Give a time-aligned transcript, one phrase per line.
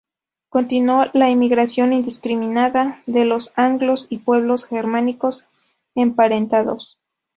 [0.49, 5.45] Continuó la emigración indiscriminada de los anglos y pueblos germánicos
[5.93, 6.97] emparentados.